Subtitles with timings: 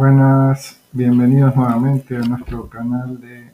[0.00, 3.50] Buenas, bienvenidos nuevamente a nuestro canal de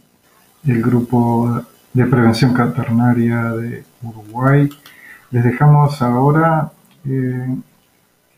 [0.64, 1.60] el grupo
[1.92, 4.70] de prevención caternaria de Uruguay.
[5.32, 6.70] Les dejamos ahora
[7.04, 7.48] eh,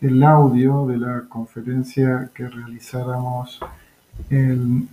[0.01, 3.59] el audio de la conferencia que realizáramos
[4.31, 4.87] el,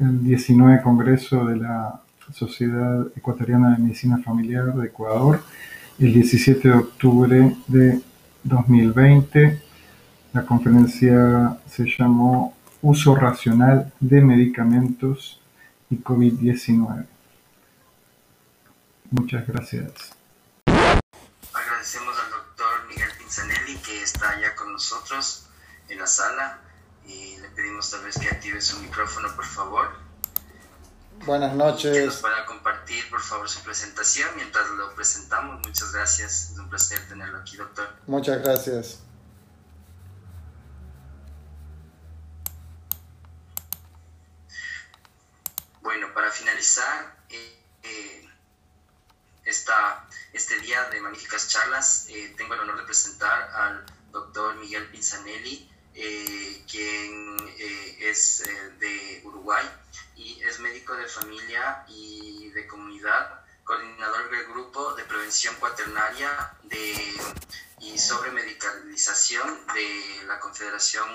[0.00, 2.00] el 19 Congreso de la
[2.30, 5.42] Sociedad Ecuatoriana de Medicina Familiar de Ecuador,
[5.98, 8.00] el 17 de octubre de
[8.44, 9.65] 2020
[10.36, 15.40] la conferencia se llamó Uso racional de medicamentos
[15.88, 17.06] y COVID-19.
[19.10, 19.92] Muchas gracias.
[21.54, 25.46] Agradecemos al doctor Miguel Pinzanelli que está ya con nosotros
[25.88, 26.58] en la sala
[27.06, 29.88] y le pedimos tal vez que active su micrófono, por favor.
[31.24, 31.92] Buenas noches.
[31.96, 35.66] Que nos pueda compartir, por favor, su presentación mientras lo presentamos.
[35.66, 36.50] Muchas gracias.
[36.50, 37.88] Es un placer tenerlo aquí, doctor.
[38.06, 39.00] Muchas gracias.
[45.86, 48.28] Bueno, para finalizar eh, eh,
[49.44, 54.88] esta, este día de magníficas charlas, eh, tengo el honor de presentar al doctor Miguel
[54.90, 55.70] Pinzanelli,
[56.70, 57.36] quien
[58.00, 58.42] es
[58.78, 59.64] de Uruguay
[60.14, 67.14] y es médico de familia y de comunidad, coordinador del grupo de prevención cuaternaria de,
[67.80, 71.08] y sobre medicalización de la Confederación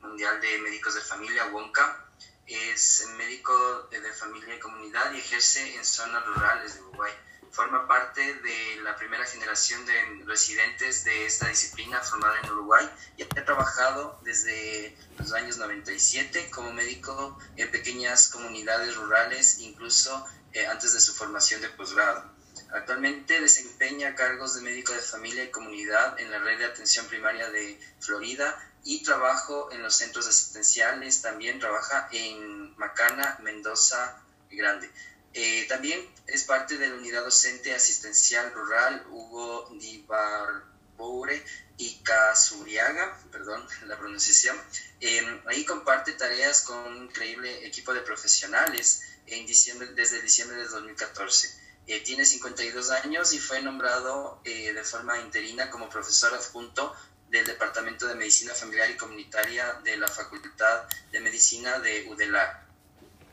[0.00, 2.03] Mundial de Médicos de Familia, WONCA
[2.46, 7.12] es médico de familia y comunidad y ejerce en zonas rurales de Uruguay.
[7.50, 13.22] Forma parte de la primera generación de residentes de esta disciplina formada en Uruguay y
[13.22, 20.94] ha trabajado desde los años 97 como médico en pequeñas comunidades rurales, incluso eh, antes
[20.94, 22.34] de su formación de posgrado.
[22.72, 27.48] Actualmente desempeña cargos de médico de familia y comunidad en la red de atención primaria
[27.50, 34.90] de Florida y trabajo en los centros asistenciales, también trabaja en Macana, Mendoza Grande.
[35.32, 41.44] Eh, también es parte de la unidad docente asistencial rural Hugo Dibarboure
[41.76, 44.56] y Casuriaga, perdón la pronunciación.
[45.00, 50.68] Em, ahí comparte tareas con un increíble equipo de profesionales en diciembre, desde diciembre de
[50.68, 51.64] 2014.
[51.86, 56.94] Eh, tiene 52 años y fue nombrado eh, de forma interina como profesor adjunto
[57.34, 62.64] del Departamento de Medicina Familiar y Comunitaria de la Facultad de Medicina de UDELAR.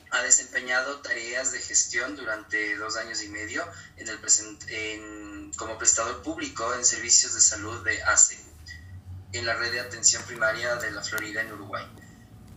[0.09, 3.63] Ha desempeñado tareas de gestión durante dos años y medio
[3.97, 4.17] en el
[5.55, 8.39] como prestador público en servicios de salud de ACE,
[9.33, 11.87] en la red de atención primaria de la Florida en Uruguay.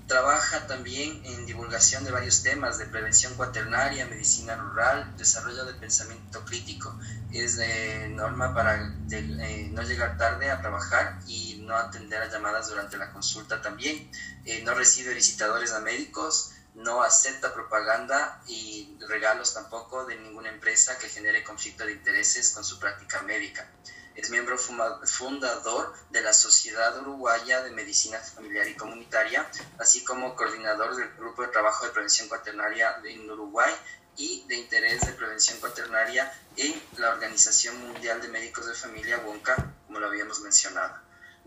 [0.06, 6.44] Trabaja también en divulgación de varios temas de prevención cuaternaria, medicina rural, desarrollo de pensamiento
[6.44, 6.94] crítico.
[7.32, 12.68] Es de norma para eh, no llegar tarde a trabajar y no atender a llamadas
[12.68, 14.10] durante la consulta también.
[14.44, 20.98] Eh, no recibe visitadores a médicos, no acepta propaganda y regalos tampoco de ninguna empresa
[20.98, 23.66] que genere conflicto de intereses con su práctica médica.
[24.14, 29.48] Es miembro fundador de la Sociedad Uruguaya de Medicina Familiar y Comunitaria,
[29.78, 33.72] así como coordinador del Grupo de Trabajo de Prevención Cuaternaria en Uruguay
[34.16, 39.72] y de interés de prevención cuaternaria en la Organización Mundial de Médicos de Familia, WONCA,
[39.86, 40.94] como lo habíamos mencionado.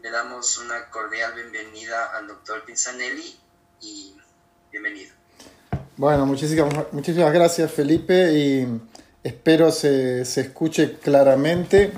[0.01, 3.39] Le damos una cordial bienvenida al doctor Pinzanelli
[3.81, 4.15] y
[4.71, 5.13] bienvenido.
[5.95, 8.67] Bueno, muchísimas, muchísimas gracias Felipe y
[9.23, 11.93] espero se, se escuche claramente.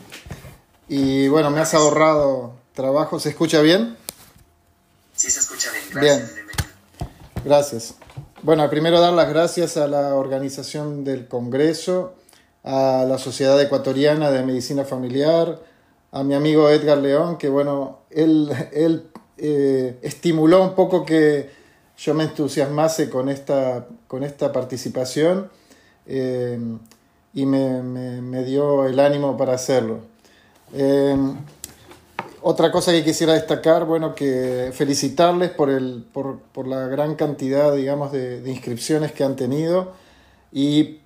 [0.90, 3.20] Y bueno, me has ahorrado trabajo.
[3.20, 3.96] ¿Se escucha bien?
[5.14, 5.84] Sí, se escucha bien.
[5.92, 6.36] Gracias.
[6.36, 6.48] Bien.
[7.46, 7.94] Gracias.
[8.42, 12.16] Bueno, primero dar las gracias a la organización del Congreso,
[12.64, 15.62] a la Sociedad Ecuatoriana de Medicina Familiar,
[16.12, 19.06] a mi amigo Edgar León, que bueno, él, él
[19.38, 21.52] eh, estimuló un poco que
[21.98, 25.52] yo me entusiasmase con esta, con esta participación
[26.08, 26.60] eh,
[27.36, 30.00] y me, me dio el ánimo para hacerlo.
[30.74, 31.36] Em,
[32.42, 37.74] otra cosa que quisiera destacar, bueno, que felicitarles por, el, por, por la gran cantidad,
[37.76, 39.92] digamos, de, inscripciones que han tenido.
[40.52, 41.00] Y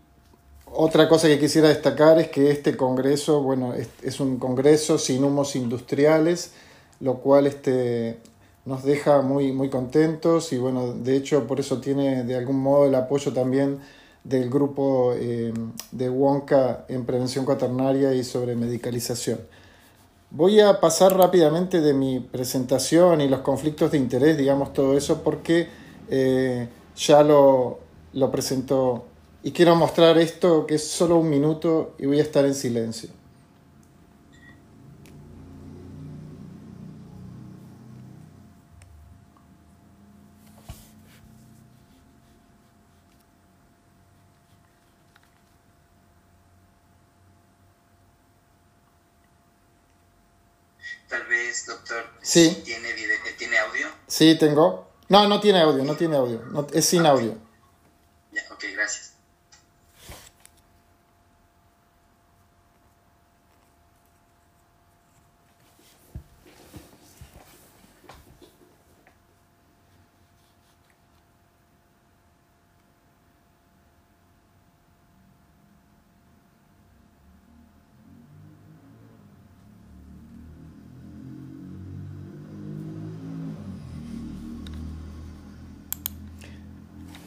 [0.66, 5.24] otra cosa que quisiera destacar es que este congreso, bueno, es, es un congreso sin
[5.24, 6.52] humos industriales,
[7.00, 8.20] lo cual este,
[8.66, 12.86] nos deja muy, muy contentos y, bueno, de hecho, por eso tiene de algún modo
[12.86, 13.80] el apoyo también
[14.24, 15.54] del grupo eh,
[15.92, 19.40] de Wonka en prevención cuaternaria y sobre medicalización.
[20.32, 25.22] Voy a pasar rápidamente de mi presentación y los conflictos de interés, digamos todo eso,
[25.22, 25.68] porque
[26.10, 27.80] eh, ya lo,
[28.14, 29.06] lo presentó.
[29.44, 33.10] Y quiero mostrar esto que es solo un minuto y voy a estar en silencio.
[51.66, 52.62] Doctor, sí.
[52.66, 52.90] ¿tiene,
[53.38, 53.88] ¿tiene audio?
[54.08, 54.90] Sí, tengo.
[55.10, 56.42] No, no tiene audio, no tiene audio.
[56.74, 57.38] es sin audio.
[58.32, 59.13] Ya, ok, gracias.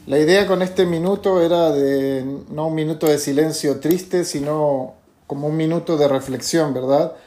[0.07, 4.93] La idea con este minuto era de no un minuto de silencio triste, sino
[5.27, 7.17] como un minuto de reflexión, ¿verdad?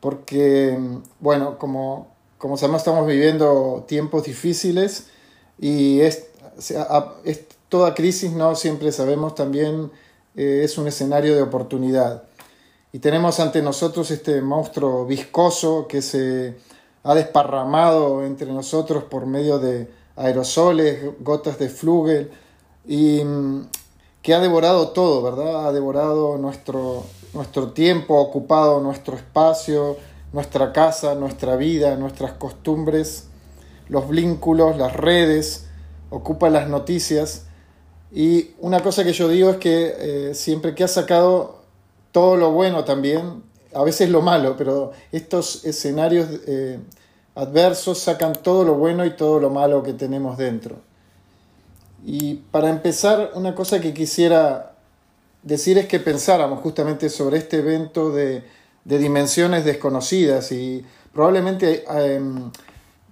[0.00, 0.78] Porque,
[1.20, 2.08] bueno, como,
[2.38, 5.08] como sabemos, estamos viviendo tiempos difíciles
[5.58, 6.28] y es,
[7.68, 8.54] toda crisis, ¿no?
[8.56, 9.90] Siempre sabemos también
[10.36, 12.22] eh, es un escenario de oportunidad.
[12.92, 16.56] Y tenemos ante nosotros este monstruo viscoso que se
[17.02, 19.86] ha desparramado entre nosotros por medio de
[20.16, 22.30] aerosoles, gotas de flugel,
[22.86, 23.68] y mm,
[24.22, 25.68] que ha devorado todo, ¿verdad?
[25.68, 29.96] Ha devorado nuestro, nuestro tiempo, ha ocupado nuestro espacio,
[30.32, 33.28] nuestra casa, nuestra vida, nuestras costumbres,
[33.88, 35.66] los vínculos, las redes,
[36.10, 37.44] ocupa las noticias.
[38.12, 41.62] Y una cosa que yo digo es que eh, siempre que ha sacado
[42.12, 43.42] todo lo bueno también,
[43.74, 46.78] a veces lo malo, pero estos escenarios eh,
[47.36, 50.78] adversos sacan todo lo bueno y todo lo malo que tenemos dentro.
[52.04, 54.72] Y para empezar, una cosa que quisiera
[55.42, 58.42] decir es que pensáramos justamente sobre este evento de,
[58.84, 62.50] dimensiones desconocidas y probablemente em,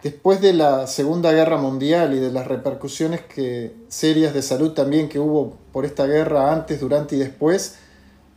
[0.02, 5.08] después de la Segunda Guerra Mundial y de las repercusiones que, serias de salud también
[5.08, 7.76] que hubo por esta guerra antes, durante y después,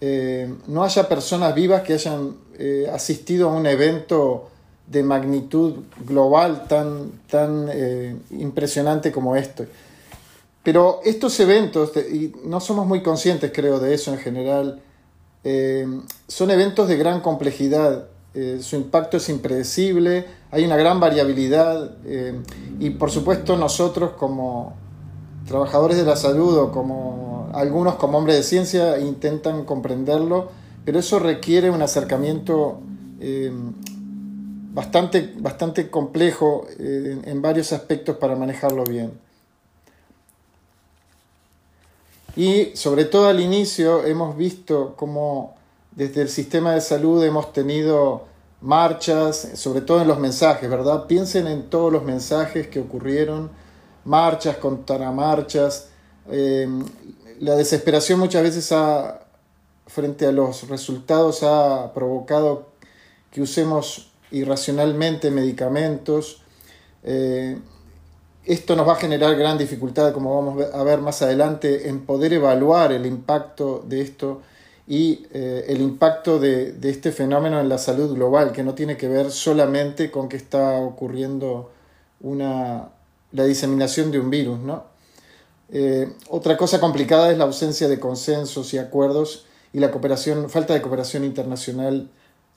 [0.02, 4.50] eh, no haya personas vivas que hayan eh, asistido a un evento
[4.88, 5.74] de magnitud
[6.06, 9.68] global tan, tan eh, impresionante como este.
[10.64, 14.82] Pero estos eventos, y no somos muy conscientes creo de eso en general,
[15.44, 15.86] eh,
[16.28, 21.98] son eventos de gran complejidad, eh, su impacto es impredecible, hay una gran variabilidad
[22.80, 24.76] y por supuesto nosotros como
[25.48, 30.50] trabajadores de la salud o como algunos como hombres de ciencia intentan comprenderlo,
[30.86, 32.80] pero eso requiere un acercamiento
[34.78, 39.12] bastante, bastante complejo eh, en, varios aspectos para manejarlo bien.
[42.36, 45.56] Y sobre todo al inicio hemos visto cómo
[45.94, 48.26] desde el sistema de salud hemos tenido
[48.62, 51.08] marchas, sobre todo en los mensajes, ¿verdad?
[51.08, 53.50] Piensen en todos los mensajes que ocurrieron,
[54.06, 55.90] marchas contra marchas.
[56.30, 56.70] Eh,
[57.40, 59.22] la desesperación muchas veces ha,
[59.88, 62.68] frente a los resultados ha provocado
[63.32, 66.42] que usemos irracionalmente medicamentos.
[67.04, 67.58] Eh,
[68.46, 72.34] esto nos va a generar gran dificultad, como vamos a ver más adelante, en poder
[72.34, 74.42] evaluar el impacto de esto
[74.88, 79.10] y eh, el impacto de, este fenómeno en la salud global, que no tiene que
[79.10, 81.72] ver solamente con que está ocurriendo
[82.22, 82.88] una,
[83.34, 84.60] la diseminación de un virus.
[84.60, 84.86] ¿no?
[85.70, 90.74] Eh, otra cosa complicada es la ausencia de consensos y acuerdos y la cooperación, falta
[90.74, 92.10] de cooperación internacional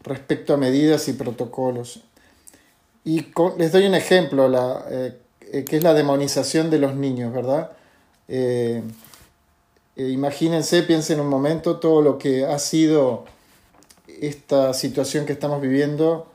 [0.02, 2.00] respecto a medidas y protocolos.
[3.04, 3.26] Y
[3.58, 5.18] les doy un ejemplo, la, eh,
[5.52, 7.72] eh, que es la demonización de los niños, ¿verdad?
[8.28, 8.82] Eh,
[9.96, 13.24] imagínense, piensen un momento todo lo que ha sido
[14.06, 16.26] esta situación que estamos viviendo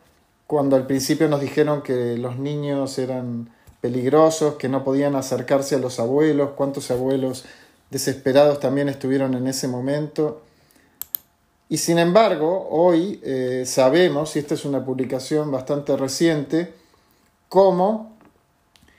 [0.47, 3.49] cuando al principio nos dijeron que los niños eran
[3.81, 7.45] peligrosos, que no podían acercarse a los abuelos, cuántos abuelos
[7.89, 10.41] desesperados también estuvieron en ese momento.
[11.67, 16.73] Y sin embargo, hoy eh, sabemos, y esta es una publicación bastante reciente,
[17.49, 18.15] cómo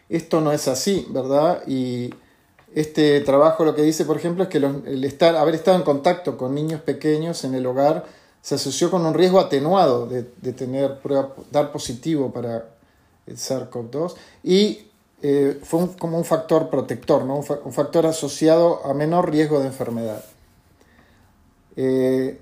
[0.09, 1.63] esto no es así, ¿verdad?
[1.67, 2.11] Y
[2.75, 6.37] este trabajo lo que dice, por ejemplo, es que el estar, haber estado en contacto
[6.37, 8.05] con niños pequeños en el hogar
[8.43, 12.69] se asoció con un riesgo atenuado de, tener prueba, dar positivo para
[13.27, 14.87] el SARS-CoV-2 y
[15.23, 17.39] eh, fue como un factor protector, ¿no?
[17.39, 20.25] un, factor asociado a menor riesgo de enfermedad.
[21.77, 22.41] Eh,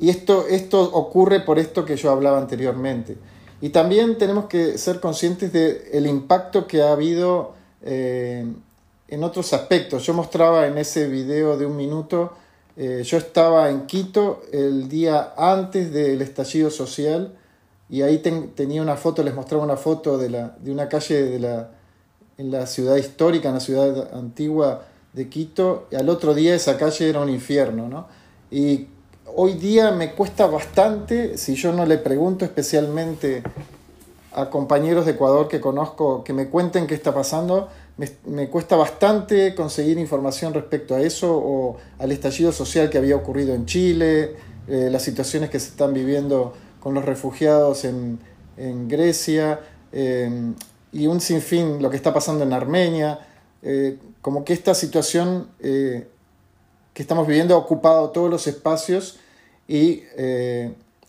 [0.00, 3.18] y esto, esto ocurre por esto que yo hablaba anteriormente.
[3.60, 7.52] Y también tenemos que ser conscientes del impacto que ha habido
[7.82, 8.46] eh,
[9.08, 10.06] en otros aspectos.
[10.06, 12.32] Yo mostraba en ese video de un minuto,
[12.78, 17.34] eh, yo estaba en Quito el día antes del estallido social
[17.90, 18.18] y ahí
[18.54, 21.70] tenía una foto, les mostraba una foto de, la, de una calle de la,
[22.38, 26.78] en la ciudad histórica, en la ciudad antigua de Quito, y al otro día esa
[26.78, 28.06] calle era un infierno, ¿no?
[28.50, 28.86] Y
[29.36, 33.42] hoy día me cuesta bastante, si yo no le pregunto especialmente
[34.32, 37.68] a compañeros de Ecuador que conozco que me cuenten qué está pasando,
[38.26, 43.54] me, cuesta bastante conseguir información respecto a eso o al estallido social que había ocurrido
[43.54, 44.36] en Chile,
[44.68, 48.18] eh, las situaciones que se están viviendo con los refugiados en,
[48.88, 49.58] Grecia
[49.90, 50.52] eh,
[50.92, 53.18] y un sinfín lo que está pasando en Armenia.
[53.62, 55.48] Eh, como que esta situación
[56.92, 59.19] que estamos viviendo ha ocupado todos los espacios
[59.72, 60.02] y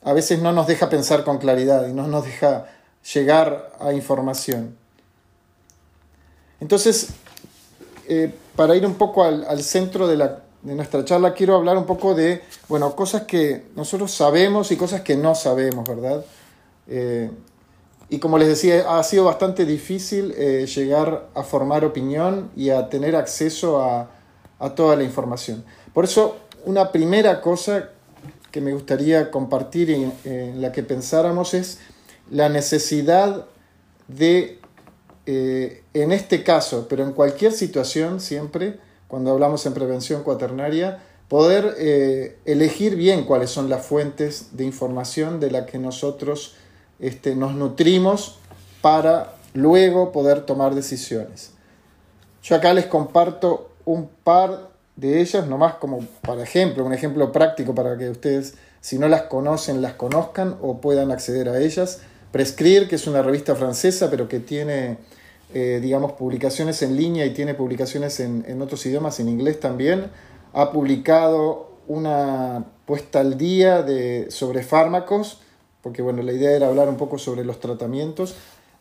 [0.03, 2.67] a veces no nos deja pensar con claridad y no nos deja
[3.13, 4.75] llegar a información.
[6.59, 7.09] Entonces,
[8.07, 10.29] eh, para ir un poco al, centro de,
[10.63, 15.15] nuestra charla, quiero hablar un poco de, bueno, cosas que nosotros sabemos y cosas que
[15.15, 16.23] no sabemos, ¿verdad?
[16.87, 17.31] Eh,
[18.09, 22.89] y como les decía, ha sido bastante difícil eh, llegar a formar opinión y a
[22.89, 24.09] tener acceso a,
[24.75, 25.63] toda la información.
[25.91, 27.89] Por eso, una primera cosa
[28.51, 31.79] que me gustaría compartir y en la que pensáramos es
[32.29, 33.45] la necesidad
[34.07, 34.61] de
[35.25, 41.75] eh, en este caso, pero en cualquier situación siempre, cuando hablamos en prevención cuaternaria, poder
[41.77, 46.55] eh, elegir bien cuáles son las fuentes de información de las que nosotros
[46.99, 48.39] este, nos nutrimos
[48.81, 51.51] para luego poder tomar decisiones.
[52.43, 57.73] Yo acá les comparto un par de ellas, nomás como para ejemplo, un ejemplo práctico
[57.73, 62.01] para que ustedes, si no las conocen, las conozcan o puedan acceder a ellas.
[62.31, 64.97] Prescrire, que es una revista francesa, pero que tiene
[65.53, 70.05] eh, digamos, publicaciones en línea y tiene publicaciones en, otros idiomas, en inglés también.
[70.53, 75.41] Ha publicado una puesta al día de, sobre fármacos,
[75.81, 78.35] porque bueno, la idea era hablar un poco sobre los tratamientos,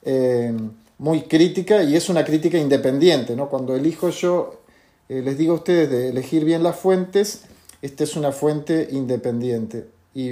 [0.04, 0.52] eh,
[0.98, 3.34] muy crítica y es una crítica independiente.
[3.34, 3.48] ¿no?
[3.48, 4.59] Cuando elijo yo,
[5.10, 7.42] eh, les digo a ustedes de elegir bien las fuentes,
[7.82, 10.28] esta es una fuente independiente y,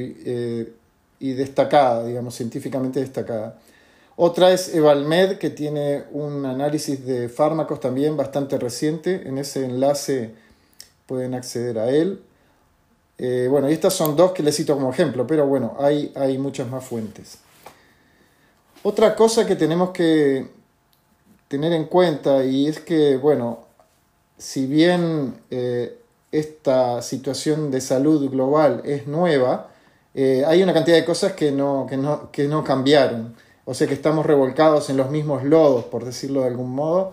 [1.20, 3.58] y destacada, digamos, científicamente destacada.
[4.20, 9.28] Otra es Evalmed, que tiene un análisis de fármacos también bastante reciente.
[9.28, 10.34] En ese enlace
[11.06, 12.20] pueden acceder a él.
[13.16, 16.36] Eh, bueno, y estas son dos que les cito como ejemplo, pero bueno, hay, hay
[16.36, 17.38] muchas más fuentes.
[18.82, 20.48] Otra cosa que tenemos que
[21.46, 23.67] tener en cuenta y es que, bueno,
[24.38, 25.98] si bien eh,
[26.32, 29.68] esta situación de salud global es nueva,
[30.14, 33.34] eh, hay una cantidad de cosas que no, que no, que no cambiaron.
[33.64, 37.12] O sea que estamos revolcados en los mismos lodos, por decirlo de algún modo,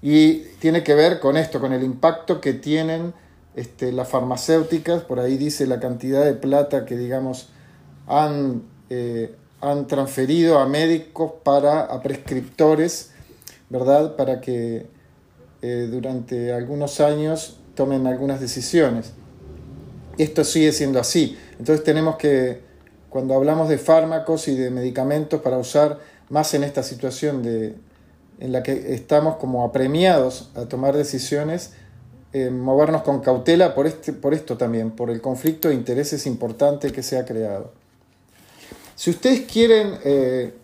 [0.00, 3.12] y tiene que ver con esto, con el impacto que tienen
[3.54, 7.50] este, las farmacéuticas, por ahí dice la cantidad de plata que, digamos,
[8.06, 13.10] han, eh, han transferido a médicos para, a prescriptores,
[13.68, 14.16] ¿verdad?
[14.16, 14.86] Para que
[15.62, 19.12] eh, durante algunos años tomen algunas decisiones.
[20.18, 21.38] Esto sigue siendo así.
[21.58, 22.60] Entonces tenemos que
[23.08, 25.98] cuando hablamos de fármacos y de medicamentos para usar
[26.28, 27.74] más en esta situación de,
[28.38, 31.72] en la que estamos como apremiados a tomar decisiones,
[32.32, 36.92] eh, movernos con cautela por, este, por esto también, por el conflicto de intereses importante
[36.92, 37.72] que se ha creado.
[38.94, 40.54] Si ustedes quieren eh,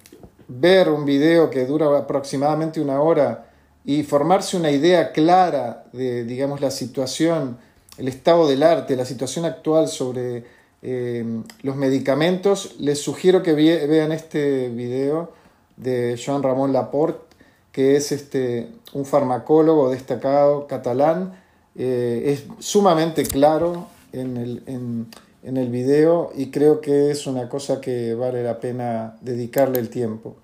[0.47, 3.46] ver un video que dura aproximadamente una hora
[3.87, 7.57] y formarse una idea clara de, digamos, la situación,
[7.97, 10.45] el estado del arte, la situación actual sobre
[10.89, 15.33] Em, los medicamentos, les sugiero que vean este video
[15.77, 17.37] de Joan Ramón Laporte,
[17.73, 21.33] que es este, un farmacólogo destacado catalán.
[21.75, 25.09] Eh, es sumamente claro en el, en,
[25.43, 29.91] en el video y creo que es una cosa que vale la pena dedicarle el
[29.91, 30.37] tiempo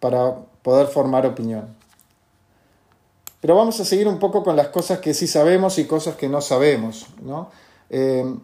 [0.00, 1.76] para poder formar opinión.
[3.46, 6.28] Pero vamos a seguir un poco con las cosas que sí sabemos y cosas que
[6.28, 7.06] no sabemos.
[7.22, 7.48] ¿no?
[7.88, 8.40] Em,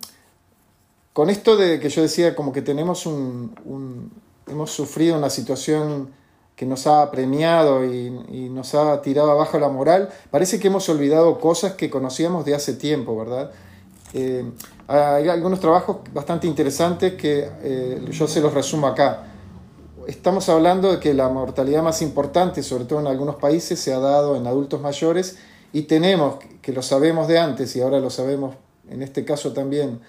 [1.12, 4.12] con esto de que yo decía como que tenemos un,
[4.46, 6.10] hemos sufrido una situación
[6.54, 8.10] que nos ha premiado y,
[8.48, 12.74] nos ha tirado abajo la moral, parece que hemos olvidado cosas que conocíamos de hace
[12.74, 13.50] tiempo, ¿verdad?
[14.14, 14.44] Eh,
[14.86, 19.31] hay algunos trabajos bastante interesantes que eh, yo se los resumo acá.
[20.06, 23.98] Estamos hablando de que la mortalidad más importante, sobre todo en algunos países, se ha
[23.98, 25.38] dado en adultos mayores
[25.72, 28.56] y tenemos, que lo sabemos de antes y ahora lo sabemos
[28.90, 30.00] en este caso también,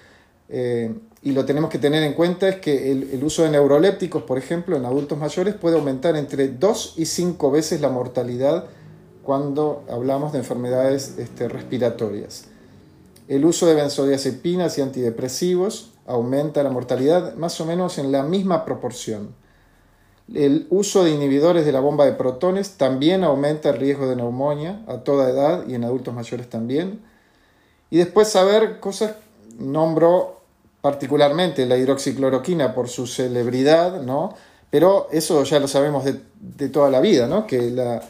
[0.49, 4.37] eh, y lo tenemos que tener en cuenta es que el, uso de neurolépticos, por
[4.37, 8.65] ejemplo, en adultos mayores puede aumentar entre 2 y 5 veces la mortalidad
[9.23, 12.45] cuando hablamos de enfermedades este, respiratorias.
[13.29, 18.65] El uso de benzodiazepinas y antidepresivos aumenta la mortalidad más o menos en la misma
[18.65, 19.42] proporción.
[20.33, 24.81] El uso de inhibidores de la bomba de protones también aumenta el riesgo de neumonía
[24.87, 27.01] a toda edad y en adultos mayores también.
[27.89, 29.15] Y después saber cosas
[29.59, 30.41] nombro
[30.81, 34.33] particularmente la hidroxicloroquina por su celebridad, ¿no?
[34.69, 37.45] Pero eso ya lo sabemos de, toda la vida, ¿no?
[37.45, 38.01] Que la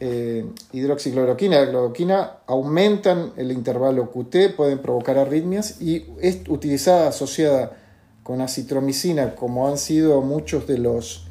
[0.00, 7.08] eh, hidroxicloroquina y la cloroquina aumentan el intervalo QT, pueden provocar arritmias y es utilizada
[7.08, 7.76] asociada
[8.22, 11.29] con acitromicina, como han sido muchos de los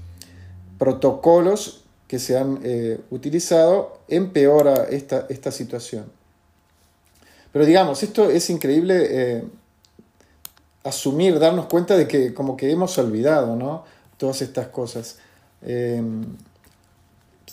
[0.80, 6.06] protocolos que se han eh, utilizado, empeora esta, esta situación.
[7.54, 9.44] Pero digamos, esto es increíble eh,
[10.84, 13.84] asumir, darnos cuenta de que como que hemos olvidado, ¿no?
[14.18, 15.20] Todas estas cosas.
[15.62, 16.02] Eh,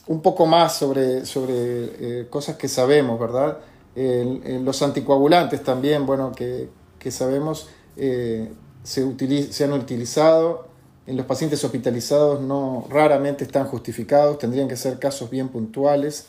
[0.07, 3.59] un poco más sobre, sobre cosas que sabemos, ¿verdad?
[3.97, 6.69] los anticoagulantes también, bueno, que,
[7.11, 10.69] sabemos, se, se han utilizado
[11.07, 16.27] en los pacientes hospitalizados no raramente están justificados, tendrían que ser casos bien puntuales.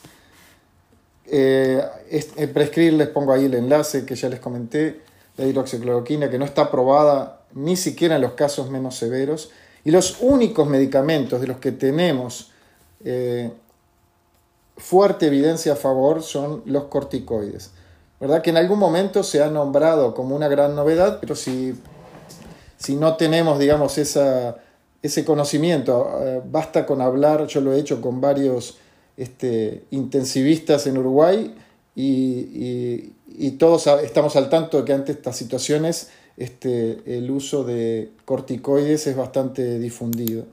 [1.25, 1.84] Eh,
[2.53, 5.01] prescribir les pongo ahí el enlace que ya les comenté,
[5.36, 9.50] la hidroxicloroquina, que no está aprobada ni siquiera en los casos menos severos.
[9.84, 12.51] Y los únicos medicamentos de los que tenemos
[13.03, 13.51] eh,
[14.77, 17.72] fuerte evidencia a favor son los corticoides.
[18.19, 18.41] ¿Verdad?
[18.41, 21.75] Que en algún momento se ha nombrado como una gran novedad, pero si,
[22.77, 24.57] si no tenemos, digamos, esa,
[25.07, 28.77] ese conocimiento, eh, basta con hablar, yo lo he hecho con varios
[29.17, 31.55] este, intensivistas en Uruguay
[31.95, 33.13] y,
[33.59, 39.15] todos estamos al tanto de que ante estas situaciones este, el uso de corticoides es
[39.15, 40.45] bastante difundido.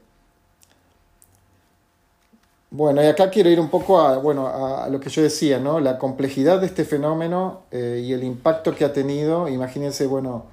[2.71, 5.79] Bueno, y acá quiero ir un poco a, bueno, a, lo que yo decía, ¿no?
[5.79, 9.49] la complejidad de este fenómeno eh, y el impacto que ha tenido.
[9.49, 10.47] Imagínense, bueno,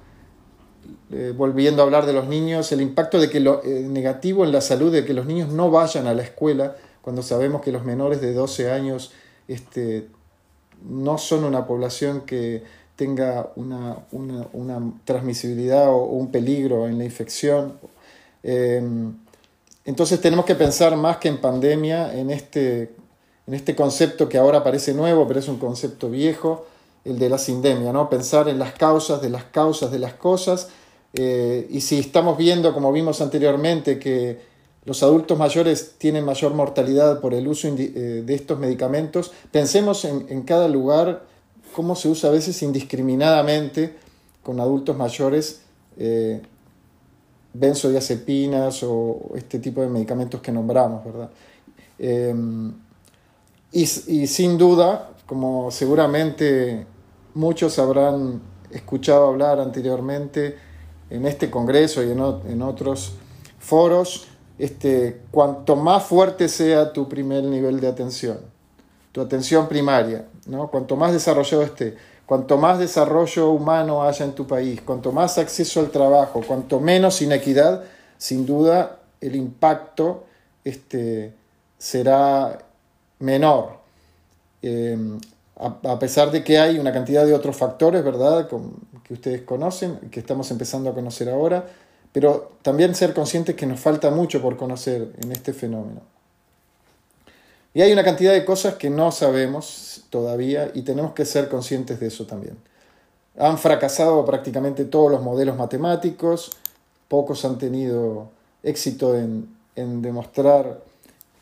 [1.10, 4.52] eh, volviendo a hablar de los niños, el impacto de que lo, eh, negativo en
[4.52, 7.84] la salud de que los niños no vayan a la escuela cuando sabemos que los
[7.84, 9.12] menores de 12 años
[9.48, 10.08] este,
[10.88, 12.62] no son una población que
[12.96, 13.96] tenga una,
[15.04, 17.74] transmisibilidad o, un peligro en la infección.
[18.42, 19.14] Em,
[19.84, 22.94] entonces tenemos que pensar más que en pandemia, en este,
[23.46, 26.66] en este concepto que ahora parece nuevo, pero es un concepto viejo,
[27.04, 28.08] el de la sindemia, ¿no?
[28.08, 30.68] pensar en las causas de las causas de las cosas.
[31.14, 34.40] Eh, y si estamos viendo, como vimos anteriormente, que
[34.84, 39.32] los adultos mayores tienen mayor mortalidad por el uso eh, de estos medicamentos.
[39.50, 41.24] Pensemos en, cada lugar
[41.74, 43.96] cómo se usa a veces indiscriminadamente
[44.42, 45.62] con adultos mayores
[45.98, 46.42] eh,
[47.54, 51.30] benzodiazepinas o este tipo de medicamentos que nombramos, ¿verdad?
[51.98, 52.72] Em,
[53.70, 56.86] y, sin duda, como seguramente
[57.34, 58.40] muchos habrán
[58.70, 60.56] escuchado hablar anteriormente
[61.10, 63.12] en este congreso y en, otros
[63.58, 64.26] foros,
[64.58, 68.38] este, cuanto más fuerte sea tu primer nivel de atención,
[69.12, 70.68] tu atención primaria, ¿no?
[70.68, 75.80] cuanto más desarrollado esté, cuanto más desarrollo humano haya en tu país, cuanto más acceso
[75.80, 77.84] al trabajo, cuanto menos inequidad,
[78.16, 80.24] sin duda el impacto
[80.64, 81.34] este,
[81.76, 82.58] será
[83.18, 83.80] menor.
[84.62, 84.96] Eh,
[85.62, 88.48] a, pesar de que hay una cantidad de otros factores, ¿verdad?,
[89.04, 91.66] que ustedes conocen, que estamos empezando a conocer ahora,
[92.12, 96.02] pero también ser conscientes que nos falta mucho por conocer en este fenómeno.
[97.74, 102.00] Y hay una cantidad de cosas que no sabemos todavía y tenemos que ser conscientes
[102.00, 102.58] de eso también.
[103.38, 106.50] Han fracasado prácticamente todos los modelos matemáticos,
[107.08, 108.30] pocos han tenido
[108.62, 110.82] éxito en, demostrar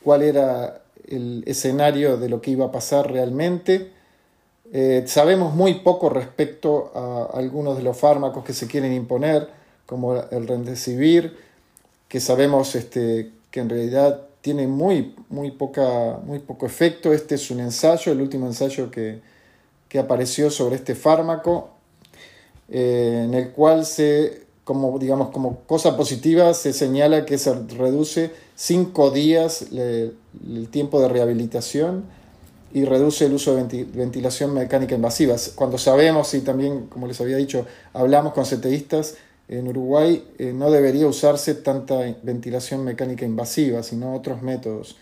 [0.05, 3.91] cuál era el escenario de lo que iba a pasar realmente.
[4.73, 9.49] Eh, sabemos muy poco respecto a algunos de los fármacos que se quieren imponer
[9.85, 11.37] como el Remdesivir,
[12.07, 17.13] que sabemos este, que en realidad tiene muy, muy, poca, muy poco efecto.
[17.13, 19.29] Este es un ensayo, el último ensayo que,
[19.99, 21.71] apareció sobre este fármaco,
[22.69, 28.31] eh, en el cual se, como, digamos, como cosa positiva se señala que se reduce
[28.55, 32.05] cinco días el tiempo de rehabilitación
[32.73, 35.37] y reduce el uso de ventilación mecánica invasiva.
[35.55, 39.17] Cuando sabemos, y también, como les había dicho, hablamos con CTIstas,
[39.51, 44.97] en Uruguay eh, no debería usarse tanta ventilación mecánica invasiva, sino otros métodos.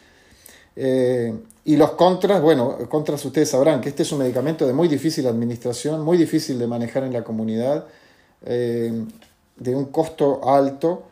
[0.75, 1.35] Eh,
[1.67, 5.27] y los contras, bueno, contras ustedes sabrán que este es un medicamento de muy difícil
[5.27, 7.85] administración, muy difícil de manejar en la comunidad,
[8.47, 9.05] eh,
[9.57, 11.03] de un costo alto,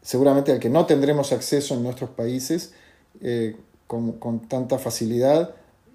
[0.00, 2.72] seguramente al que no tendremos acceso en nuestros países
[3.86, 5.50] con, tanta facilidad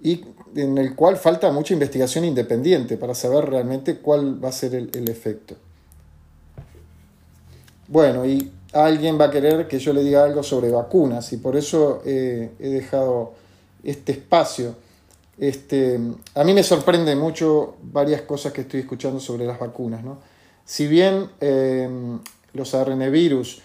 [0.05, 0.23] y
[0.55, 5.09] en el cual falta mucha investigación independiente para saber realmente cuál va a ser el
[5.09, 5.55] efecto.
[7.87, 11.55] Bueno, y alguien va a querer que yo le diga algo sobre vacunas y por
[11.55, 13.33] eso he dejado
[13.83, 14.75] este espacio.
[15.37, 15.99] Este,
[16.33, 20.03] a mí me sorprende mucho varias cosas que estoy escuchando sobre las vacunas.
[20.03, 20.17] ¿no?
[20.65, 21.87] si bien eh,
[22.53, 23.61] los ARN virus,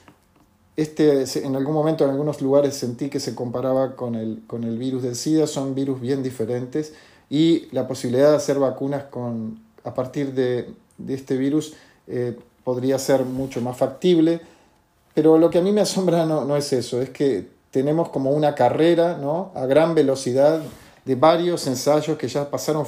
[0.80, 4.78] este, en algún momento en algunos lugares sentí que se comparaba con el, con el
[4.78, 6.94] virus del SIDA, son virus bien diferentes
[7.28, 11.74] y la posibilidad de hacer vacunas con, a partir de, de este virus
[12.06, 14.40] eh, podría ser mucho más factible.
[15.12, 18.30] Pero lo que a mí me asombra no, no es eso, es que tenemos como
[18.30, 19.52] una carrera ¿no?
[19.54, 20.62] a gran velocidad
[21.04, 22.86] de varios ensayos que ya pasaron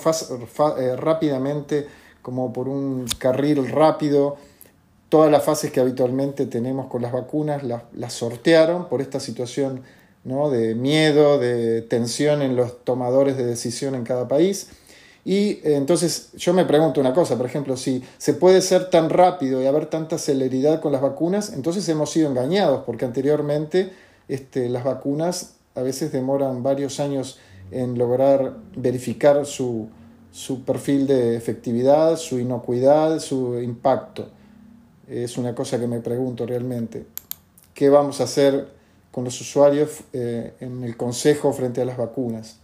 [0.78, 1.88] eh, rápidamente
[2.22, 4.36] como por un carril rápido.
[5.12, 9.82] Todas las fases que habitualmente tenemos con las vacunas las, sortearon por esta situación
[10.24, 10.48] ¿no?
[10.48, 14.70] de miedo, de tensión en los tomadores de decisión en cada país.
[15.22, 19.10] Y eh, entonces yo me pregunto una cosa, por ejemplo, si se puede ser tan
[19.10, 23.92] rápido y haber tanta celeridad con las vacunas, entonces hemos sido engañados, porque anteriormente
[24.28, 27.38] este, las vacunas a veces demoran varios años
[27.70, 29.90] en lograr verificar su,
[30.30, 34.30] su perfil de efectividad, su inocuidad, su impacto.
[35.12, 37.04] Es una cosa que me pregunto realmente.
[37.74, 38.66] ¿Qué vamos a hacer
[39.10, 42.56] con los usuarios eh, en el consejo frente a las vacunas?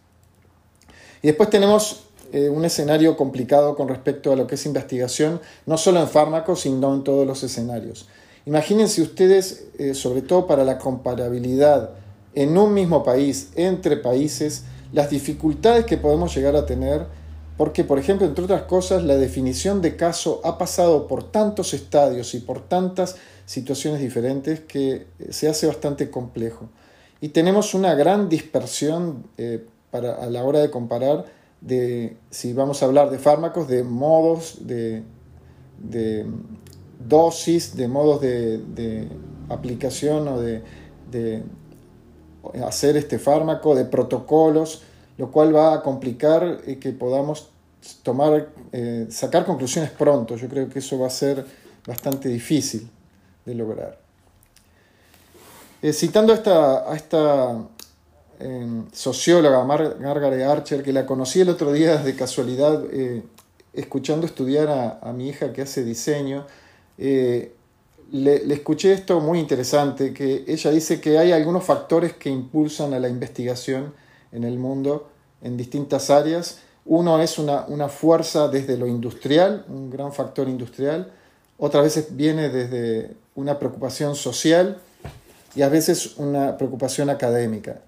[1.23, 5.77] Y después tenemos eh, un escenario complicado con respecto a lo que es investigación, no
[5.77, 8.09] solo en fármacos, sino en todos los escenarios.
[8.47, 11.91] Imagínense ustedes, eh, sobre todo para la comparabilidad
[12.35, 17.07] en un mismo país, entre países, las dificultades que podemos llegar a tener,
[17.59, 22.33] porque, por ejemplo, entre otras cosas, la definición de caso ha pasado por tantos estadios
[22.35, 23.17] y por tantas
[23.47, 26.69] situaciones diferentes que eh, se hace bastante complejo.
[27.21, 31.25] Y tenemos una gran dispersión eh, para, a la hora de comparar
[31.61, 35.03] de, si vamos a hablar de fármacos, de modos de,
[35.83, 36.27] de
[37.09, 39.09] dosis, de modos de,
[39.49, 40.63] aplicación o de,
[42.65, 44.83] hacer este fármaco, de protocolos,
[45.19, 47.51] lo cual va a complicar eh, que podamos
[48.03, 50.37] tomar, eh, sacar conclusiones pronto.
[50.37, 51.45] Yo creo que eso va a ser
[51.87, 52.89] bastante difícil
[53.45, 53.99] de lograr.
[55.83, 57.57] Eh, citando a esta, a esta
[58.93, 62.85] socióloga Margaret Archer, que la conocí el otro día de casualidad,
[63.73, 66.47] escuchando estudiar a, a, mi hija que hace diseño,
[66.97, 67.51] le,
[68.13, 73.01] le, escuché esto muy interesante, que ella dice que hay algunos factores que impulsan a
[73.01, 73.93] la investigación
[74.33, 75.09] en el mundo
[75.43, 76.61] en distintas áreas.
[76.85, 81.13] Uno es una, una fuerza desde lo industrial, un gran factor industrial,
[81.59, 84.79] otras veces viene desde una preocupación social
[85.55, 87.81] y a veces una preocupación académica.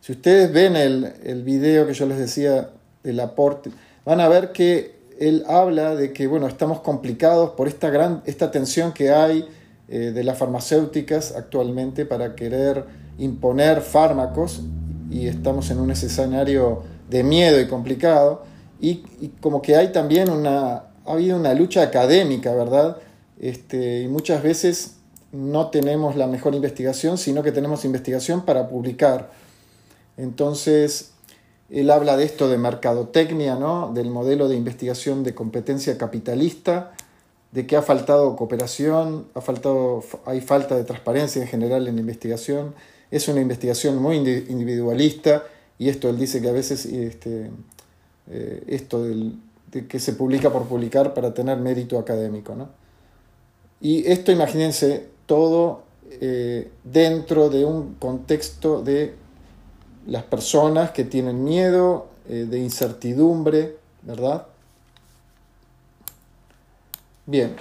[0.00, 2.70] Si ustedes ven el, el video que yo les decía
[3.02, 3.70] del aporte,
[4.04, 8.50] van a ver que él habla de que bueno, estamos complicados por esta, gran, esta
[8.50, 9.48] tensión que hay
[9.88, 12.84] eh, de las farmacéuticas actualmente para querer
[13.18, 14.60] imponer fármacos
[15.10, 18.44] y estamos en un escenario de miedo y complicado
[18.80, 19.04] y,
[19.40, 22.98] como que hay también una, ha habido una lucha académica, ¿verdad?
[23.38, 24.96] Este, y muchas veces
[25.32, 29.30] no tenemos la mejor investigación, sino que tenemos investigación para publicar.
[30.16, 31.12] Entonces,
[31.70, 33.92] él habla de esto de mercadotecnia, ¿no?
[33.92, 36.92] del modelo de investigación de competencia capitalista,
[37.52, 42.00] de que ha faltado cooperación, ha faltado, hay falta de transparencia en general en la
[42.00, 42.74] investigación,
[43.10, 45.44] es una investigación muy individualista
[45.78, 47.50] y esto él dice que a veces este,
[48.30, 49.32] eh, esto de
[49.88, 52.54] que se publica por publicar para tener mérito académico.
[52.54, 52.68] ¿no?
[53.80, 59.14] Y esto imagínense todo eh, dentro de un contexto de
[60.06, 64.46] las personas que tienen miedo, eh, de incertidumbre, ¿verdad?
[67.26, 67.56] Bien.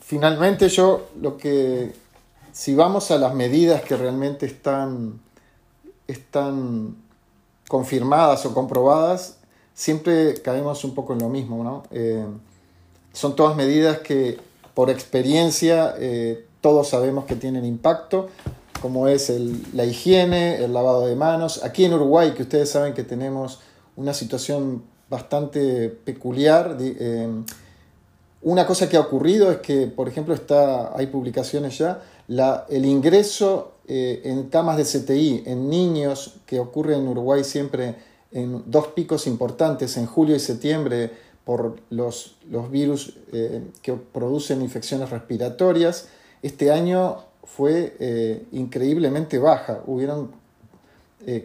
[0.00, 1.92] Finalmente yo lo que,
[2.60, 5.18] si vamos a las medidas que realmente están,
[6.06, 6.94] están
[7.68, 9.38] confirmadas o comprobadas,
[9.72, 11.84] siempre caemos un poco en lo mismo, ¿no?
[11.90, 12.26] Eh,
[13.14, 14.38] son todas medidas que
[14.74, 15.94] por experiencia
[16.60, 18.28] todos sabemos que tienen impacto,
[18.82, 19.32] como es
[19.72, 21.64] la higiene, el lavado de manos.
[21.64, 23.60] Aquí en Uruguay, que ustedes saben que tenemos
[23.96, 26.76] una situación bastante peculiar.
[26.80, 27.28] Eh,
[28.42, 32.02] una cosa que ha ocurrido es que, por ejemplo, está, hay publicaciones ya,
[32.68, 37.96] el ingreso eh, en camas de CTI en niños, que ocurre en Uruguay siempre
[38.30, 41.10] en dos picos importantes, en julio y septiembre,
[41.44, 46.06] por los, los virus eh, que producen infecciones respiratorias.
[46.40, 49.82] Este año fue eh, increíblemente baja.
[49.86, 50.38] Hubieron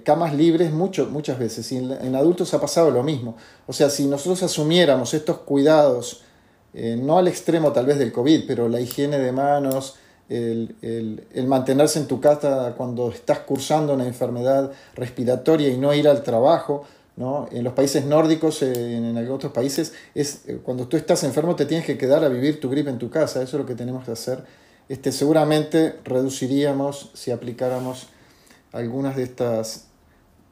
[0.06, 3.36] camas libres muchas veces y en, adultos ha pasado lo mismo.
[3.67, 6.24] O sea, si nosotros asumiéramos estos cuidados,
[6.74, 9.95] no al extremo tal vez del COVID, pero la higiene de manos,
[10.30, 10.76] el,
[11.34, 16.24] el, mantenerse en tu casa cuando estás cursando una enfermedad respiratoria y no ir al
[16.24, 16.84] trabajo,
[17.16, 17.48] ¿no?
[17.52, 21.66] En los países nórdicos, en, en otros países, es eh, cuando tú estás enfermo te
[21.66, 24.04] tienes que quedar a vivir tu gripe en tu casa, eso es lo que tenemos
[24.04, 24.44] que hacer.
[24.90, 28.08] Este, seguramente reduciríamos si aplicáramos
[28.72, 29.86] algunas de estas,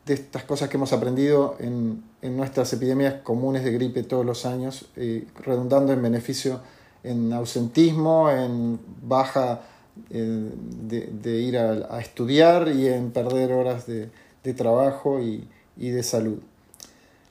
[0.06, 4.46] de estas cosas que hemos aprendido en, en nuestras epidemias comunes de gripe todos los
[4.46, 6.62] años, eh, redundando en beneficio
[7.04, 9.62] en ausentismo, en baja
[10.10, 10.50] eh,
[10.82, 14.10] de, ir a, estudiar y en perder horas de,
[14.44, 16.40] de trabajo y, y de salud.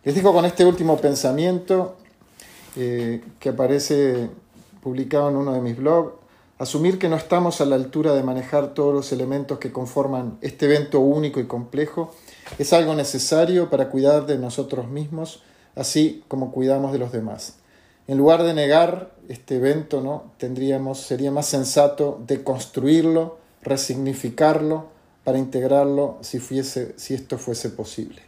[0.04, 1.96] Les digo con este último pensamiento
[2.76, 4.30] eh, que aparece
[4.82, 6.14] publicado en uno de mis blogs,
[6.58, 10.66] asumir que no estamos a la altura de manejar todos los elementos que conforman este
[10.66, 12.14] evento único y complejo
[12.58, 15.42] es algo necesario para cuidar de nosotros mismos,
[15.76, 17.56] así como cuidamos de los demás.
[18.08, 20.32] En lugar de negar este evento, ¿no?
[20.38, 24.92] Tendríamos, sería más sensato de construirlo, resignificarlo,
[25.24, 28.22] para integrarlo si, fuese, si esto fuese posible.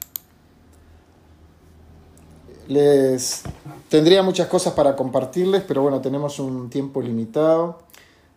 [2.68, 3.42] Les
[3.88, 7.80] tendría muchas cosas para compartirles, pero bueno, tenemos un tiempo limitado.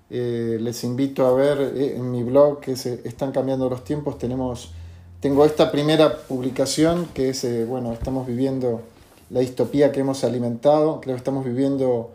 [0.10, 4.18] Eh, les invito a ver eh, en mi blog que se están cambiando los tiempos.
[4.18, 4.72] Tenemos,
[5.22, 8.82] tengo esta primera publicación que es, eh, bueno, estamos viviendo
[9.30, 11.02] la distopía que hemos alimentado.
[11.02, 12.12] Creo que estamos viviendo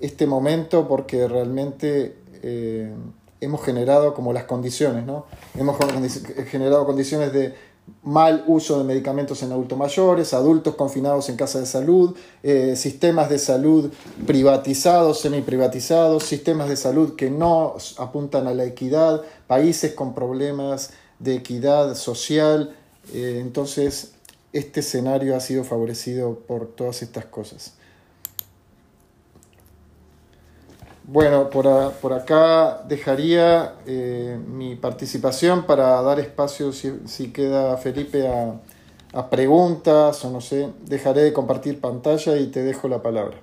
[0.00, 2.16] este momento porque realmente
[3.40, 5.26] hemos generado como las condiciones, ¿no?
[5.56, 5.76] Hemos
[6.48, 7.54] generado condiciones de
[8.02, 13.28] mal uso de medicamentos en adultos mayores, adultos confinados en casa de salud, eh, sistemas
[13.28, 13.90] de salud
[14.26, 21.36] privatizados, semi-privatizados, sistemas de salud que no apuntan a la equidad, países con problemas de
[21.36, 22.76] equidad social.
[23.12, 24.12] Eh, entonces,
[24.52, 27.74] este escenario ha sido favorecido por todas estas cosas.
[31.10, 40.22] Bueno, por, acá dejaría eh, mi participación para dar espacio, si, queda Felipe, a, preguntas
[40.26, 40.70] o no sé.
[40.80, 43.40] Dejaré de compartir pantalla y te dejo la palabra.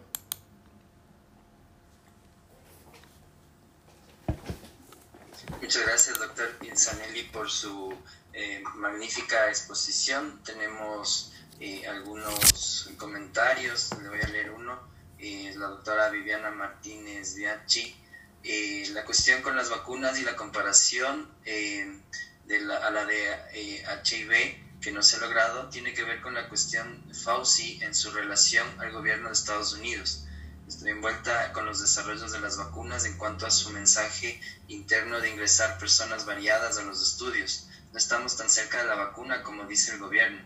[5.60, 7.92] Muchas gracias, doctor Pinzanelli, por su
[8.36, 10.42] eh, magnífica exposición.
[10.44, 14.78] Tenemos eh, algunos comentarios, le voy a leer uno.
[15.18, 17.96] Eh, la doctora Viviana Martínez Bianchi,
[18.44, 24.82] eh, la cuestión con las vacunas y la comparación de la, a la de HIV
[24.82, 28.68] que no se ha logrado tiene que ver con la cuestión Fauci en su relación
[28.80, 30.26] al gobierno de Estados Unidos.
[30.68, 35.30] Estoy envuelta con los desarrollos de las vacunas en cuanto a su mensaje interno de
[35.30, 37.68] ingresar personas variadas a los estudios.
[37.96, 40.42] No estamos tan cerca de la vacuna como dice el gobierno.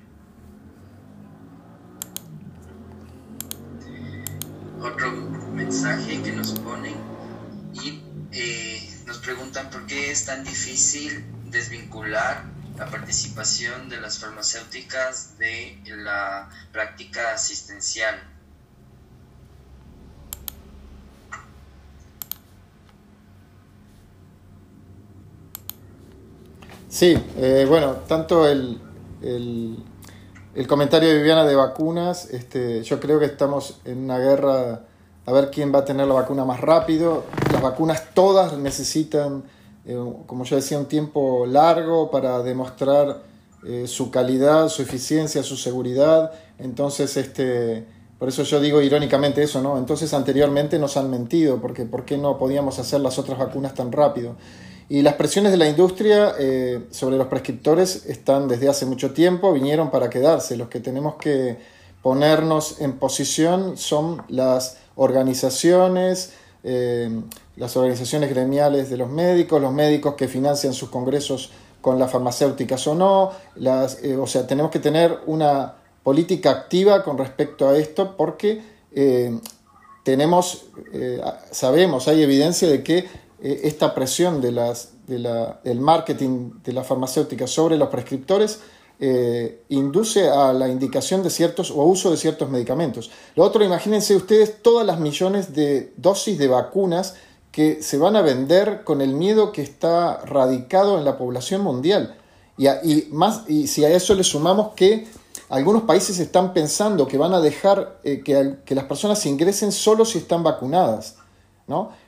[4.83, 5.11] otro
[5.53, 6.93] mensaje que nos ponen
[7.73, 12.43] y eh, nos preguntan por qué es tan difícil desvincular
[12.77, 18.21] la participación de las farmacéuticas de la práctica asistencial.
[26.89, 28.79] Sí, eh, bueno, tanto el,
[29.21, 34.81] el comentario de Viviana de vacunas, este, yo creo que estamos en una guerra
[35.25, 37.23] a ver quién va a tener la vacuna más rápido.
[37.53, 39.43] Las vacunas todas necesitan,
[39.85, 43.21] eh, como yo decía, un tiempo largo para demostrar
[43.63, 46.31] eh, su calidad, su eficiencia, su seguridad.
[46.57, 47.85] Entonces, este,
[48.17, 49.77] por eso yo digo irónicamente eso, ¿no?
[49.77, 53.91] Entonces anteriormente nos han mentido, porque ¿por qué no podíamos hacer las otras vacunas tan
[53.91, 54.35] rápido?
[54.91, 59.53] Y las presiones de la industria eh, sobre los prescriptores están desde hace mucho tiempo,
[59.53, 60.57] vinieron para quedarse.
[60.57, 61.57] Los que tenemos que
[62.01, 67.21] ponernos en posición son las organizaciones, eh,
[67.55, 72.87] las organizaciones gremiales de los médicos, los médicos que financian sus congresos con las farmacéuticas
[72.87, 73.31] o no.
[73.57, 78.79] Las, eh, o sea, tenemos que tener una política activa con respecto a esto porque
[80.03, 80.65] tenemos,
[81.51, 83.07] sabemos, hay evidencia de que
[83.41, 88.59] eh, esta presión de las, del marketing de la farmacéutica sobre los prescriptores
[89.01, 93.09] eh, induce a la indicación de ciertos o uso de ciertos medicamentos.
[93.35, 97.15] Lo otro, imagínense ustedes todas las millones de dosis de vacunas
[97.53, 102.17] que se van a vender con el miedo que está radicado en la población mundial.
[102.57, 105.07] Y, más, y si a eso le sumamos que
[105.47, 110.17] algunos países están pensando que van a dejar eh, que las personas ingresen solo si
[110.17, 111.15] están vacunadas.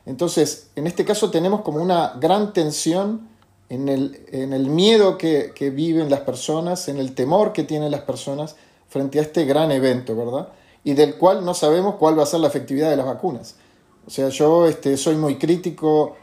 [0.06, 3.28] Entonces, en este caso tenemos como una gran tensión
[3.68, 8.56] en el, miedo que, viven las personas, en el temor que tienen las personas
[8.88, 10.48] frente a este gran evento, ¿verdad?
[10.84, 13.54] Y del cual no sabemos cuál va a ser la efectividad de las vacunas.
[14.06, 16.16] O sea, yo este, soy muy crítico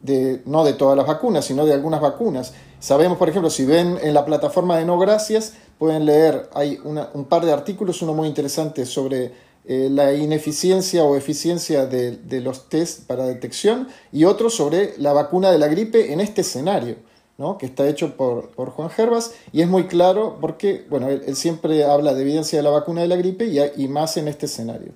[0.00, 2.54] de, no de todas las vacunas, sino de algunas vacunas.
[2.78, 7.26] Sabemos, por ejemplo, si ven en la plataforma de No Gracias, pueden leer, hay un
[7.26, 9.32] par de artículos, uno muy interesante sobre
[9.66, 15.12] eh, la ineficiencia o eficiencia de, de, los test para detección y otro sobre la
[15.12, 16.96] vacuna de la gripe en este escenario.
[17.36, 17.58] ¿no?
[17.58, 21.84] que está hecho por, por, Juan Gervas y es muy claro porque bueno, él, siempre
[21.84, 24.92] habla de evidencia de la vacuna de la gripe y, más en este escenario.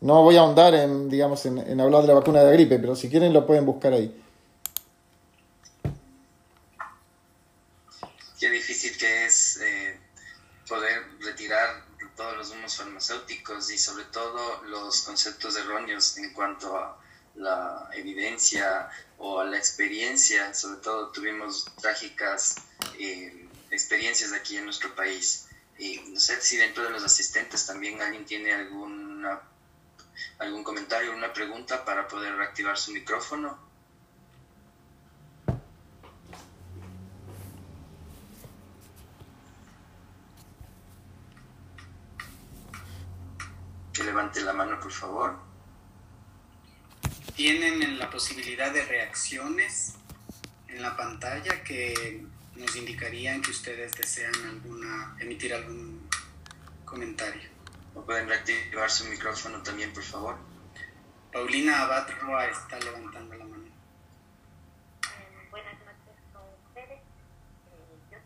[0.00, 2.78] No voy a ahondar en, digamos, en, en, hablar de la vacuna de la gripe,
[2.78, 4.14] pero si quieren lo pueden buscar ahí.
[8.38, 9.98] Qué difícil que es eh,
[10.68, 11.89] poder retirar
[12.20, 17.00] todos los humos farmacéuticos y sobre todo los conceptos erróneos en cuanto a
[17.34, 22.56] la evidencia o a la experiencia, sobre todo tuvimos trágicas
[22.98, 25.46] eh, experiencias aquí en nuestro país.
[25.78, 29.40] Y no sé si dentro de los asistentes también alguien tiene alguna,
[30.40, 33.69] algún comentario, una pregunta para poder reactivar su micrófono.
[43.92, 45.50] Que levante la mano, por favor
[47.40, 49.94] tienen la posibilidad de reacciones
[50.68, 52.22] en la pantalla que
[52.54, 56.06] nos indicarían que ustedes desean alguna, emitir algún
[56.84, 57.48] comentario.
[57.94, 60.36] ¿O pueden reactivar su micrófono también, por favor?
[61.32, 63.64] Paulina Abad Roa está levantando la mano.
[65.50, 67.00] buenas noches con ustedes.
[67.00, 68.18] Eh, yo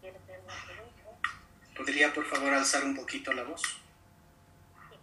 [0.00, 1.30] quiero hacer una pregunta.
[1.76, 3.62] ¿Podría, por favor, alzar un poquito la voz?
[3.62, 4.96] Sí.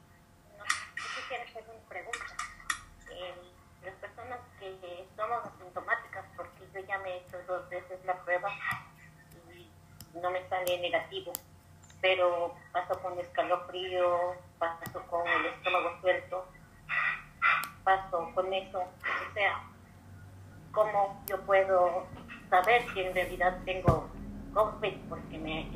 [0.57, 2.37] No, yo quisiera hacer una pregunta.
[3.11, 3.47] Eh,
[3.87, 8.49] las personas que somos asintomáticas, porque yo ya me he hecho dos veces la prueba
[9.53, 9.69] y
[10.19, 11.33] no me sale negativo,
[12.01, 16.45] pero paso con escalofrío, paso con el estómago suelto,
[17.83, 19.63] paso con eso, o sea,
[20.71, 22.05] ¿cómo yo puedo
[22.49, 24.09] saber si en realidad tengo
[24.53, 25.69] COVID porque me,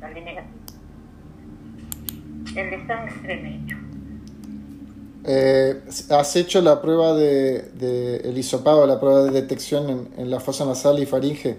[0.00, 0.58] sale negativo?
[2.54, 3.77] El sangre me he hecho.
[5.24, 10.30] Eh, ¿Has hecho la prueba de, de, el hisopado, la prueba de detección en, en
[10.30, 11.58] la fosa nasal y faringe?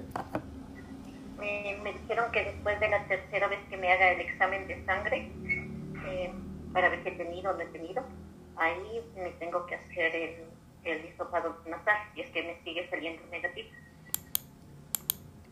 [1.37, 4.83] Me, me, dijeron que después de la tercera vez que me haga el examen de
[4.85, 5.31] sangre,
[6.07, 6.31] eh,
[6.73, 8.03] para ver si he tenido o no he tenido,
[8.55, 10.35] ahí me tengo que hacer el,
[10.85, 13.69] el hisopado nasal y es que me sigue saliendo negativo.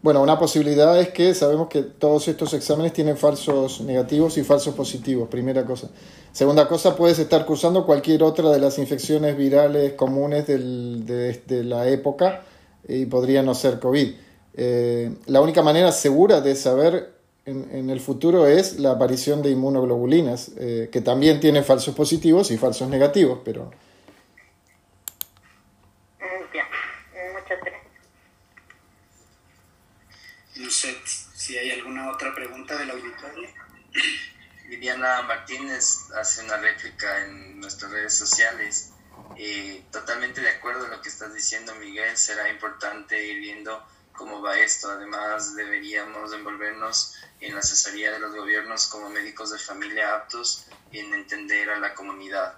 [0.08, 4.74] Bueno, una posibilidad es que sabemos que todos estos exámenes tienen falsos negativos y falsos
[4.74, 5.89] positivos, primera cosa.
[6.32, 12.43] Segunda cosa, puedes estar cursando cualquier otra de las infecciones virales comunes de, la época
[12.88, 14.15] y podría no ser COVID.
[14.54, 17.12] Eh, la única manera segura de saber
[17.43, 22.50] en, en, el futuro es la aparición de inmunoglobulinas, eh, que también tienen falsos positivos
[22.52, 23.72] y falsos negativos, pero...
[26.17, 27.88] Muchas gracias.
[30.60, 30.89] No sé
[31.47, 33.49] si hay alguna otra pregunta de la auditoría.
[34.67, 38.91] Viviana Martínez hace una réplica en nuestras redes sociales.
[39.38, 42.17] Eh, totalmente de acuerdo en lo que estás diciendo, Miguel.
[42.17, 43.81] Será importante ir viendo
[44.12, 44.91] cómo va esto.
[44.91, 51.13] Además, deberíamos envolvernos en la asesoría de los gobiernos como médicos de familia aptos en
[51.13, 52.57] entender a la comunidad.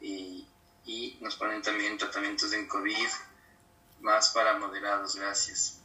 [0.00, 0.44] Y,
[0.86, 3.08] y nos ponen también tratamientos en COVID
[4.00, 5.14] más para moderados.
[5.14, 5.75] Gracias.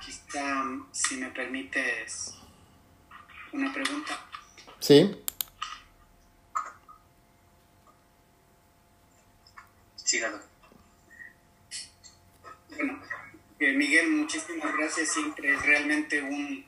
[0.00, 2.34] Quizá, si me permites,
[3.52, 4.18] una pregunta.
[4.78, 5.22] Sí.
[9.96, 10.40] Sí, claro.
[12.70, 13.00] Bueno,
[13.58, 15.12] eh, Miguel, muchísimas gracias.
[15.12, 16.66] Siempre es realmente un,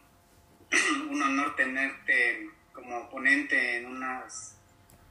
[1.11, 4.57] un honor tenerte como ponente en unas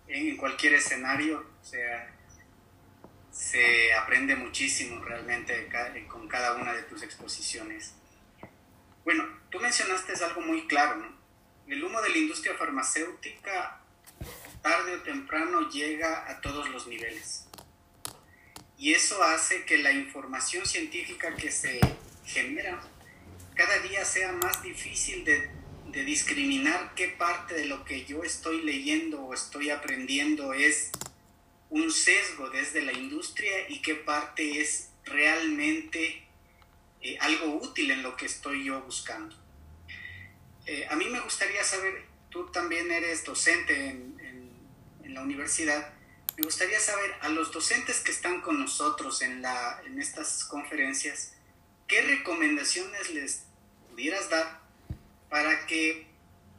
[0.07, 1.45] en cualquier escenario.
[1.61, 2.13] O sea,
[3.31, 5.69] se aprende muchísimo realmente
[6.07, 7.95] con cada una de tus exposiciones.
[9.03, 11.21] Bueno, tú mencionaste algo muy claro, ¿no?
[11.67, 13.81] El humo de la industria farmacéutica
[14.61, 17.45] tarde o temprano llega a todos los niveles.
[18.77, 21.79] Y eso hace que la información científica que se
[22.25, 22.81] genera
[23.55, 25.49] cada día sea más difícil de,
[25.87, 30.91] de discriminar qué parte de lo que yo estoy leyendo o estoy aprendiendo es
[31.69, 36.27] un sesgo desde la industria y qué parte es realmente
[37.01, 39.35] eh, algo útil en lo que estoy yo buscando.
[40.67, 44.51] Eh, a mí me gustaría saber, tú también eres docente en, en,
[45.03, 45.93] en, la universidad,
[46.37, 51.33] me gustaría saber a los docentes que están con nosotros en, la, en estas conferencias,
[51.87, 53.45] ¿qué recomendaciones les
[53.89, 54.61] pudieras dar
[55.29, 56.07] para que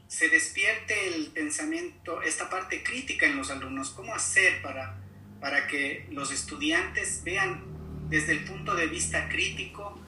[0.09, 3.91] se despierte el pensamiento, esta parte crítica en los alumnos?
[3.91, 4.99] ¿Cómo hacer para,
[5.41, 7.65] para que los estudiantes vean
[8.09, 10.02] desde el punto de vista crítico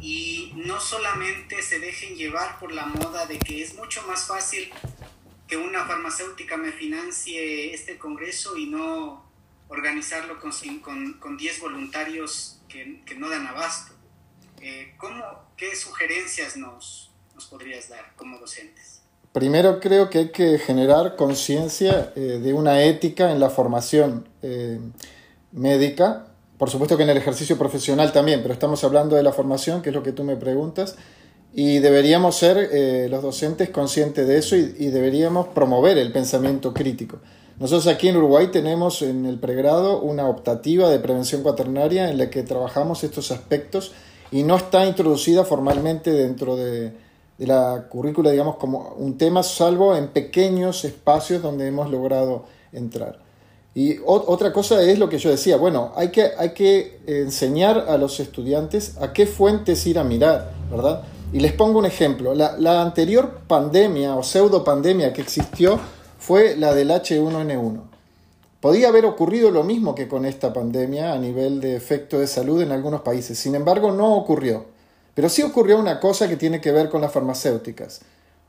[0.00, 4.70] y no solamente se dejen llevar por la moda de que es mucho más fácil
[5.46, 9.24] que una farmacéutica me financie este congreso y no
[9.68, 13.94] organizarlo con, con, con 10 voluntarios que, que, no dan abasto.
[14.60, 15.22] Eh, ¿cómo,
[15.56, 19.02] ¿Qué sugerencias nos, nos podrías dar como docentes?
[19.32, 24.80] Primero creo que hay que generar conciencia eh, de una ética en la formación eh,
[25.52, 26.28] médica
[26.58, 29.90] por supuesto que en el ejercicio profesional también, pero estamos hablando de la formación, que
[29.90, 30.96] es lo que tú me preguntas,
[31.52, 37.18] y deberíamos ser eh, los docentes conscientes de eso y, deberíamos promover el pensamiento crítico.
[37.58, 42.28] Nosotros aquí en Uruguay tenemos en el pregrado una optativa de prevención cuaternaria en la
[42.28, 43.92] que trabajamos estos aspectos
[44.30, 46.92] y no está introducida formalmente dentro de,
[47.38, 53.25] de la currícula, digamos, como un tema, salvo en pequeños espacios donde hemos logrado entrar.
[53.76, 57.98] Y otra cosa es lo que yo decía, bueno, hay que, hay que enseñar a
[57.98, 61.02] los estudiantes a qué fuentes ir a mirar, ¿verdad?
[61.30, 62.34] Y les pongo un ejemplo.
[62.34, 65.78] La, la anterior pandemia o pseudo pandemia que existió
[66.18, 67.82] fue la del H1N1.
[68.60, 72.62] Podía haber ocurrido lo mismo que con esta pandemia a nivel de efecto de salud
[72.62, 73.38] en algunos países.
[73.38, 74.64] Sin embargo, no ocurrió.
[75.14, 78.00] Pero sí ocurrió una cosa que tiene que ver con las farmacéuticas.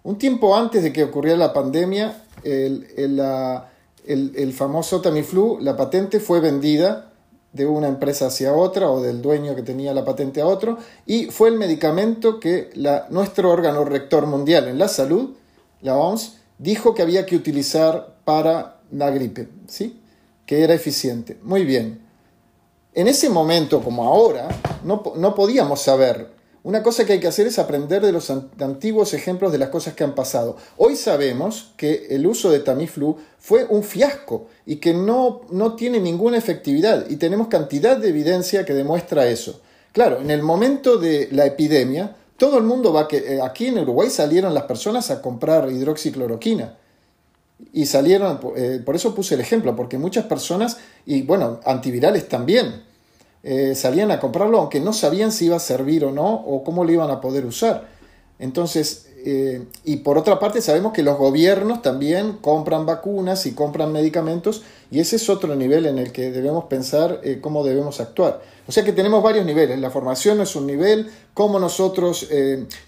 [0.03, 3.71] Un tiempo antes de que ocurriera la pandemia, el, la,
[4.07, 7.11] el, famoso Tamiflu, la patente fue vendida
[7.53, 11.25] de una empresa hacia otra o del dueño que tenía la patente a otro y
[11.25, 12.69] fue el medicamento que
[13.09, 15.35] nuestro órgano rector mundial en la salud,
[15.81, 20.01] la OMS, dijo que había que utilizar para la gripe, ¿sí?
[20.45, 21.37] que era eficiente.
[21.43, 22.01] Muy bien.
[22.93, 24.47] En ese momento, como ahora,
[24.83, 26.36] no, no podíamos saber
[26.67, 29.93] una cosa que hay que hacer es aprender de los antiguos ejemplos de las cosas
[29.93, 30.57] que han pasado.
[30.75, 36.01] Hoy sabemos que el uso de Tamiflu fue un fiasco y que no, no tiene
[36.01, 39.61] ninguna efectividad y tenemos cantidad de evidencia que demuestra eso.
[39.93, 43.79] Claro, en el momento de la epidemia, todo el mundo va que eh, aquí en
[43.79, 46.75] Uruguay salieron las personas a comprar hidroxicloroquina.
[47.71, 52.83] Y salieron, eh, por eso puse el ejemplo, porque muchas personas, y bueno, antivirales también,
[53.43, 56.83] eh, salían a comprarlo aunque no sabían si iba a servir o no o cómo
[56.83, 57.87] lo iban a poder usar.
[58.39, 63.91] Entonces, eh, y por otra parte sabemos que los gobiernos también compran vacunas y compran
[63.91, 68.41] medicamentos y ese es otro nivel en el que debemos pensar eh, cómo debemos actuar.
[68.67, 69.79] O sea que tenemos varios niveles.
[69.79, 72.27] La formación es un nivel, cómo nosotros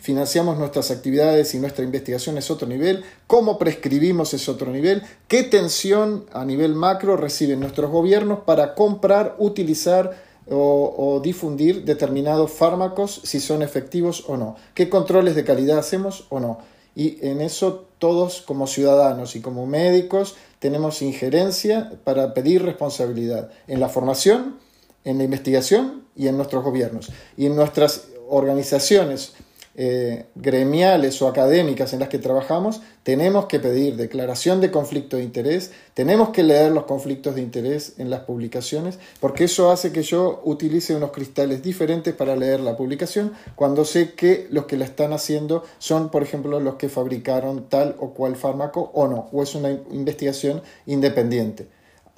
[0.02, 5.44] financiamos nuestras actividades y nuestra investigación es otro nivel, cómo prescribimos es otro nivel, qué
[5.44, 13.40] tensión a nivel macro reciben nuestros gobiernos para comprar, utilizar, o, difundir determinados fármacos si
[13.40, 16.60] son efectivos o no, qué controles de calidad hacemos o no.
[16.96, 23.80] Y en eso todos como ciudadanos y como médicos tenemos injerencia para pedir responsabilidad en
[23.80, 24.58] la formación,
[25.06, 27.10] en la investigación y en nuestros gobiernos.
[27.38, 29.34] Y en nuestras organizaciones
[29.82, 35.24] eh, gremiales o académicas en las que trabajamos, tenemos que pedir declaración de conflicto de
[35.24, 40.04] interés, tenemos que leer los conflictos de interés en las publicaciones, porque eso hace que
[40.04, 44.84] yo utilice unos cristales diferentes para leer la publicación cuando sé que los que la
[44.84, 49.44] están haciendo son, por ejemplo, los que fabricaron tal o cual fármaco o no, o
[49.44, 51.70] es una investigación independiente.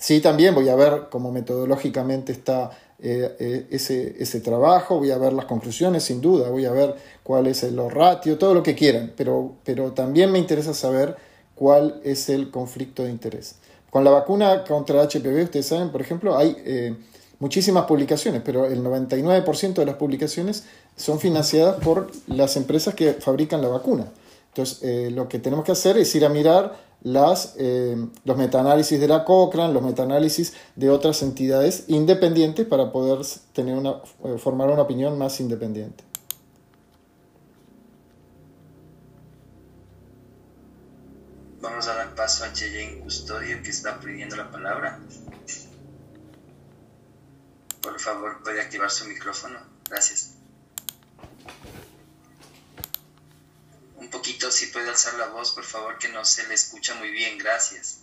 [0.01, 2.71] Sí, también voy a ver cómo metodológicamente está
[3.03, 6.95] eh, eh, ese, ese, trabajo, voy a ver las conclusiones sin duda, voy a ver
[7.23, 11.17] cuál es el ratio, todo lo que quieran, pero, pero también me interesa saber
[11.55, 13.55] cuál es el conflicto de interés.
[13.89, 16.95] Con la vacuna contra HPV, ustedes saben, por ejemplo, hay eh,
[17.39, 23.63] muchísimas publicaciones, pero el 99% de las publicaciones son financiadas por las empresas que fabrican
[23.63, 24.11] la vacuna.
[24.49, 27.95] Entonces, lo que tenemos que hacer es ir a mirar las, eh,
[28.25, 34.01] los metaanálisis de la Cochrane, los metaanálisis de otras entidades independientes para poder tener una,
[34.23, 36.03] eh, formar una opinión más independiente.
[41.61, 44.99] Vamos a dar paso a Cheyenne Custodio que está pidiendo la palabra.
[47.81, 49.57] Por favor, puede activar su micrófono.
[49.89, 50.35] Gracias.
[54.09, 57.37] Poquito, si puede alzar la voz, por favor, que no se le escucha muy bien.
[57.37, 58.00] Gracias.